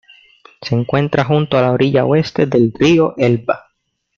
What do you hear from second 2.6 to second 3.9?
río Elba.